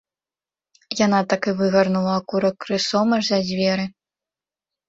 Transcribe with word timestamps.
Яна 1.05 1.19
так 1.33 1.41
і 1.51 1.53
выгарнула 1.59 2.11
акурак 2.21 2.55
крысом 2.65 3.07
аж 3.19 3.23
за 3.29 3.39
дзверы. 3.47 3.85